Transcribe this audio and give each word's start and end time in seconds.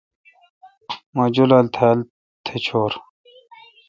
مہ 1.15 1.23
جولال 1.33 1.65
تھال 1.75 1.99
تھ 2.45 2.49
چور 2.65 2.91